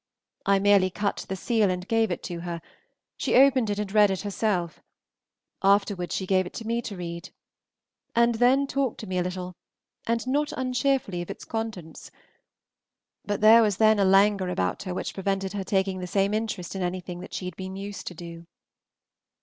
[0.47, 2.59] I merely cut the seal and gave it to her;
[3.17, 4.81] she opened it and read it herself,
[5.61, 7.29] afterwards she gave it to me to read,
[8.15, 9.53] and then talked to me a little
[10.07, 12.09] and not uncheerfully of its contents,
[13.25, 16.75] but there was then a languor about her which prevented her taking the same interest
[16.75, 18.47] in anything she had been used to do.